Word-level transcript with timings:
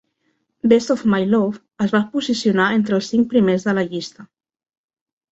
"Best 0.69 0.91
of 0.93 1.01
My 1.13 1.17
Love" 1.33 1.59
es 1.85 1.91
va 1.95 1.99
posicionar 2.15 2.65
entre 2.77 2.97
els 2.99 3.09
cinc 3.11 3.27
primers 3.35 3.67
de 3.69 3.75
la 3.81 3.85
llista. 3.91 4.25